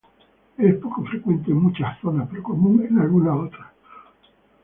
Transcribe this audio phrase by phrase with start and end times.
[0.57, 3.67] Es poco frecuente en muchas zonas, pero común en algunas otras.